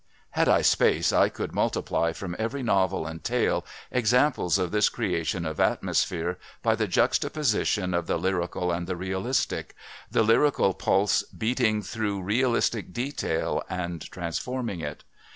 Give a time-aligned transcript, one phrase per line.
[0.31, 5.45] Had I space I could multiply from every novel and tale examples of this creation
[5.45, 9.75] of atmosphere by the juxtaposition of the lyrical and the realistic
[10.09, 15.03] the lyrical pulse beating through realistic detail and transforming it.